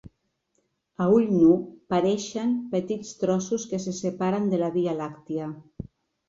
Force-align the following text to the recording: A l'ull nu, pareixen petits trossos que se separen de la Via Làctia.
A 1.03 1.05
l'ull 1.09 1.27
nu, 1.33 1.51
pareixen 1.95 2.55
petits 2.71 3.11
trossos 3.25 3.67
que 3.75 3.81
se 3.85 3.95
separen 3.99 4.49
de 4.55 4.61
la 4.63 4.71
Via 4.79 4.97
Làctia. 5.03 5.53